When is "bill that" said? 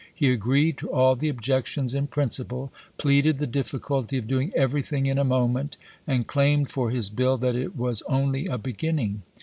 7.11-7.55